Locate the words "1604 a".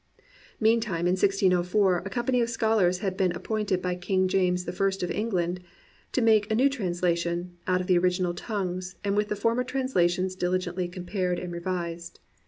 1.15-2.09